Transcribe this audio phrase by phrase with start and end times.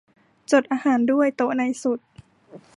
[0.51, 1.99] จดอาหารด้วย โต๊ะในสุด